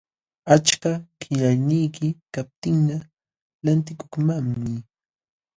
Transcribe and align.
Achka 0.53 0.91
qillayniyki 1.19 2.07
kaptinqa 2.33 2.97
lantikukmanmi. 3.63 4.73